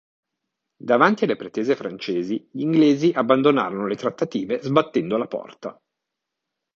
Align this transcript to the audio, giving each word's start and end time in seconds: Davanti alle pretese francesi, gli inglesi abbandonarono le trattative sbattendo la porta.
Davanti 0.81 1.25
alle 1.25 1.35
pretese 1.35 1.75
francesi, 1.75 2.49
gli 2.51 2.61
inglesi 2.61 3.11
abbandonarono 3.13 3.85
le 3.85 3.95
trattative 3.95 4.59
sbattendo 4.59 5.15
la 5.15 5.27
porta. 5.27 5.79